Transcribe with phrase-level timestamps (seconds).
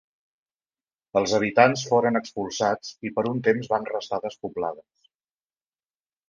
[1.19, 5.07] Els habitants foren expulsats i per un temps van restar despoblades.